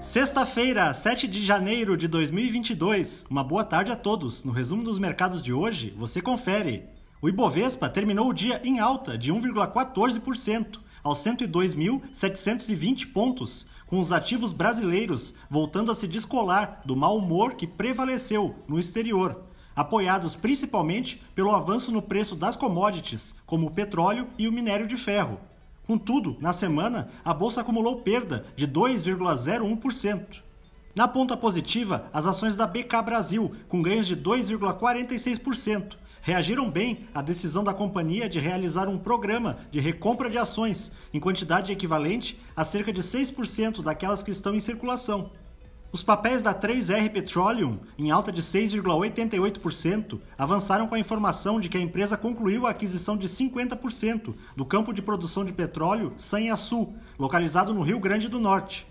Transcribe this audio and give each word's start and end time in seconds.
Sexta-feira, 0.00 0.90
7 0.94 1.28
de 1.28 1.44
janeiro 1.44 1.94
de 1.94 2.08
2022. 2.08 3.26
Uma 3.28 3.44
boa 3.44 3.62
tarde 3.62 3.92
a 3.92 3.96
todos. 3.96 4.42
No 4.44 4.50
resumo 4.50 4.82
dos 4.82 4.98
mercados 4.98 5.42
de 5.42 5.52
hoje, 5.52 5.92
você 5.94 6.22
confere. 6.22 6.84
O 7.20 7.28
Ibovespa 7.28 7.86
terminou 7.86 8.30
o 8.30 8.32
dia 8.32 8.62
em 8.64 8.80
alta 8.80 9.18
de 9.18 9.30
1,14%, 9.30 10.78
aos 11.04 11.18
102.720 11.18 13.12
pontos, 13.12 13.66
com 13.86 14.00
os 14.00 14.10
ativos 14.10 14.54
brasileiros 14.54 15.34
voltando 15.50 15.90
a 15.90 15.94
se 15.94 16.08
descolar 16.08 16.80
do 16.82 16.96
mau 16.96 17.18
humor 17.18 17.52
que 17.52 17.66
prevaleceu 17.66 18.54
no 18.66 18.78
exterior, 18.78 19.44
apoiados 19.76 20.34
principalmente 20.34 21.22
pelo 21.34 21.54
avanço 21.54 21.92
no 21.92 22.00
preço 22.00 22.34
das 22.34 22.56
commodities, 22.56 23.34
como 23.44 23.66
o 23.66 23.70
petróleo 23.70 24.28
e 24.38 24.48
o 24.48 24.52
minério 24.52 24.86
de 24.86 24.96
ferro. 24.96 25.38
Contudo, 25.90 26.36
na 26.38 26.52
semana, 26.52 27.08
a 27.24 27.34
bolsa 27.34 27.62
acumulou 27.62 27.96
perda 27.96 28.46
de 28.54 28.64
2,01%. 28.64 30.40
Na 30.94 31.08
ponta 31.08 31.36
positiva, 31.36 32.08
as 32.12 32.28
ações 32.28 32.54
da 32.54 32.64
BK 32.64 33.02
Brasil, 33.04 33.56
com 33.68 33.82
ganhos 33.82 34.06
de 34.06 34.16
2,46%, 34.16 35.96
reagiram 36.22 36.70
bem 36.70 37.08
à 37.12 37.20
decisão 37.20 37.64
da 37.64 37.74
companhia 37.74 38.28
de 38.28 38.38
realizar 38.38 38.88
um 38.88 38.96
programa 38.96 39.66
de 39.72 39.80
recompra 39.80 40.30
de 40.30 40.38
ações 40.38 40.92
em 41.12 41.18
quantidade 41.18 41.72
equivalente 41.72 42.40
a 42.54 42.64
cerca 42.64 42.92
de 42.92 43.02
6% 43.02 43.82
daquelas 43.82 44.22
que 44.22 44.30
estão 44.30 44.54
em 44.54 44.60
circulação. 44.60 45.32
Os 45.92 46.04
papéis 46.04 46.40
da 46.40 46.54
3R 46.54 47.10
Petroleum, 47.10 47.80
em 47.98 48.12
alta 48.12 48.30
de 48.30 48.40
6,88%, 48.40 50.20
avançaram 50.38 50.86
com 50.86 50.94
a 50.94 51.00
informação 51.00 51.58
de 51.58 51.68
que 51.68 51.76
a 51.76 51.80
empresa 51.80 52.16
concluiu 52.16 52.64
a 52.64 52.70
aquisição 52.70 53.16
de 53.16 53.26
50% 53.26 54.32
do 54.54 54.64
campo 54.64 54.92
de 54.92 55.02
produção 55.02 55.44
de 55.44 55.52
petróleo 55.52 56.12
Sanhaçu, 56.16 56.94
localizado 57.18 57.74
no 57.74 57.82
Rio 57.82 57.98
Grande 57.98 58.28
do 58.28 58.38
Norte. 58.38 58.86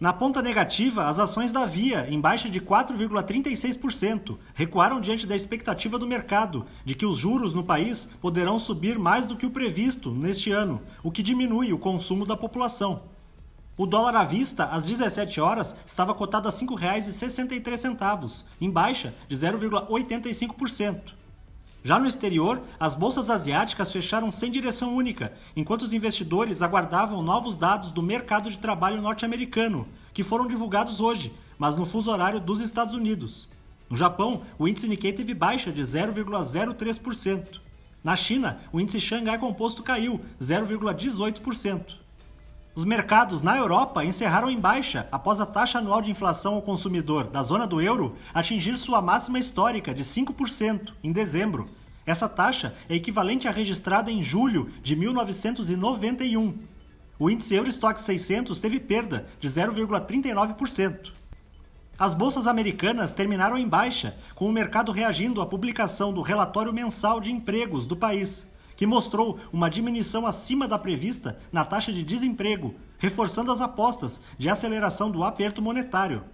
Na 0.00 0.14
ponta 0.14 0.40
negativa, 0.40 1.04
as 1.04 1.18
ações 1.18 1.52
da 1.52 1.66
Via, 1.66 2.06
em 2.08 2.18
baixa 2.18 2.48
de 2.48 2.58
4,36%, 2.58 4.38
recuaram 4.54 4.98
diante 4.98 5.26
da 5.26 5.36
expectativa 5.36 5.98
do 5.98 6.06
mercado 6.06 6.64
de 6.86 6.94
que 6.94 7.04
os 7.04 7.18
juros 7.18 7.52
no 7.52 7.62
país 7.62 8.06
poderão 8.18 8.58
subir 8.58 8.98
mais 8.98 9.26
do 9.26 9.36
que 9.36 9.44
o 9.44 9.50
previsto 9.50 10.10
neste 10.10 10.50
ano, 10.50 10.80
o 11.02 11.10
que 11.10 11.22
diminui 11.22 11.70
o 11.74 11.78
consumo 11.78 12.24
da 12.24 12.34
população. 12.34 13.02
O 13.80 13.86
dólar 13.86 14.14
à 14.14 14.24
vista, 14.24 14.66
às 14.66 14.84
17 14.84 15.40
horas, 15.40 15.74
estava 15.86 16.12
cotado 16.12 16.46
a 16.46 16.50
R$ 16.50 16.56
5,63, 16.58 18.44
em 18.60 18.70
baixa 18.70 19.14
de 19.26 19.34
0,85%. 19.34 21.14
Já 21.82 21.98
no 21.98 22.06
exterior, 22.06 22.60
as 22.78 22.94
bolsas 22.94 23.30
asiáticas 23.30 23.90
fecharam 23.90 24.30
sem 24.30 24.50
direção 24.50 24.94
única, 24.94 25.32
enquanto 25.56 25.80
os 25.80 25.94
investidores 25.94 26.60
aguardavam 26.60 27.22
novos 27.22 27.56
dados 27.56 27.90
do 27.90 28.02
mercado 28.02 28.50
de 28.50 28.58
trabalho 28.58 29.00
norte-americano, 29.00 29.88
que 30.12 30.22
foram 30.22 30.46
divulgados 30.46 31.00
hoje, 31.00 31.32
mas 31.58 31.74
no 31.74 31.86
fuso 31.86 32.10
horário 32.10 32.38
dos 32.38 32.60
Estados 32.60 32.94
Unidos. 32.94 33.48
No 33.88 33.96
Japão, 33.96 34.42
o 34.58 34.68
índice 34.68 34.88
Nikkei 34.88 35.14
teve 35.14 35.32
baixa 35.32 35.72
de 35.72 35.80
0,03%. 35.80 37.62
Na 38.04 38.14
China, 38.14 38.60
o 38.74 38.78
índice 38.78 39.00
Xangai 39.00 39.38
Composto 39.38 39.82
caiu 39.82 40.20
0,18%. 40.38 42.09
Os 42.80 42.86
mercados 42.86 43.42
na 43.42 43.58
Europa 43.58 44.02
encerraram 44.02 44.50
em 44.50 44.58
baixa 44.58 45.06
após 45.12 45.38
a 45.38 45.44
taxa 45.44 45.80
anual 45.80 46.00
de 46.00 46.10
inflação 46.10 46.54
ao 46.54 46.62
consumidor 46.62 47.24
da 47.24 47.42
zona 47.42 47.66
do 47.66 47.78
euro 47.78 48.16
atingir 48.32 48.74
sua 48.78 49.02
máxima 49.02 49.38
histórica 49.38 49.92
de 49.92 50.02
5% 50.02 50.94
em 51.04 51.12
dezembro. 51.12 51.68
Essa 52.06 52.26
taxa 52.26 52.74
é 52.88 52.94
equivalente 52.94 53.46
à 53.46 53.50
registrada 53.50 54.10
em 54.10 54.22
julho 54.22 54.70
de 54.82 54.96
1991. 54.96 56.58
O 57.18 57.28
índice 57.28 57.54
Eurostock 57.54 58.00
600 58.00 58.58
teve 58.58 58.80
perda 58.80 59.26
de 59.38 59.46
0,39%. 59.46 61.12
As 61.98 62.14
bolsas 62.14 62.46
americanas 62.46 63.12
terminaram 63.12 63.58
em 63.58 63.68
baixa, 63.68 64.16
com 64.34 64.48
o 64.48 64.52
mercado 64.52 64.90
reagindo 64.90 65.42
à 65.42 65.46
publicação 65.46 66.14
do 66.14 66.22
relatório 66.22 66.72
mensal 66.72 67.20
de 67.20 67.30
empregos 67.30 67.84
do 67.84 67.94
país 67.94 68.49
que 68.80 68.86
mostrou 68.86 69.38
uma 69.52 69.68
diminuição 69.68 70.26
acima 70.26 70.66
da 70.66 70.78
prevista 70.78 71.38
na 71.52 71.66
taxa 71.66 71.92
de 71.92 72.02
desemprego, 72.02 72.74
reforçando 72.98 73.52
as 73.52 73.60
apostas 73.60 74.22
de 74.38 74.48
aceleração 74.48 75.10
do 75.10 75.22
aperto 75.22 75.60
monetário. 75.60 76.24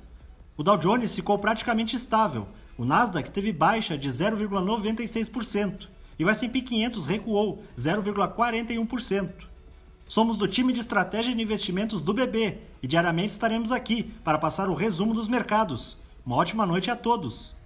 O 0.56 0.62
Dow 0.62 0.78
Jones 0.78 1.12
ficou 1.12 1.40
praticamente 1.40 1.96
estável, 1.96 2.46
o 2.78 2.84
Nasdaq 2.84 3.32
teve 3.32 3.52
baixa 3.52 3.98
de 3.98 4.08
0,96% 4.08 5.88
e 6.16 6.24
o 6.24 6.30
S&P 6.30 6.60
500 6.60 7.04
recuou 7.06 7.64
0,41%. 7.76 9.28
Somos 10.06 10.36
do 10.36 10.46
time 10.46 10.72
de 10.72 10.78
estratégia 10.78 11.34
de 11.34 11.42
investimentos 11.42 12.00
do 12.00 12.14
BB 12.14 12.58
e 12.80 12.86
diariamente 12.86 13.32
estaremos 13.32 13.72
aqui 13.72 14.04
para 14.22 14.38
passar 14.38 14.68
o 14.68 14.74
resumo 14.74 15.12
dos 15.12 15.26
mercados. 15.26 15.98
Uma 16.24 16.36
ótima 16.36 16.64
noite 16.64 16.92
a 16.92 16.94
todos! 16.94 17.56